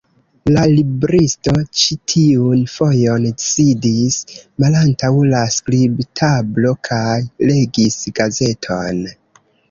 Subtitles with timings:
[0.53, 4.17] La libristo ĉi tiun fojon sidis
[4.63, 7.19] malantaŭ la skribtablo kaj
[7.51, 9.05] legis gazeton.